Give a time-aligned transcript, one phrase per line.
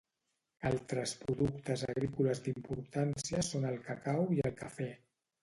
[0.69, 4.91] Altres productes agrícoles d'importància són el cacau i el cafè.